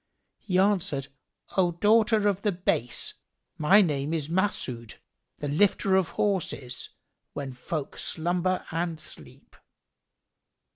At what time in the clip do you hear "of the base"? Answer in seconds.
2.27-3.13